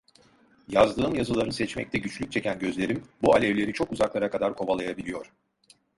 [0.67, 5.33] Yazdığım yazıları seçmekte güçlük çeken gözlerim, bu alevleri çok uzaklara kadar kovalayabiliyor.